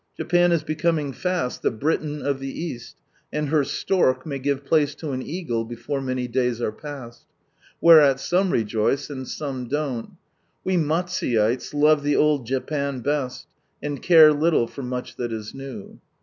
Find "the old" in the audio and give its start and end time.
12.01-12.47